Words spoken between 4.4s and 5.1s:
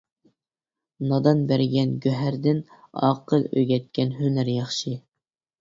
ياخشى.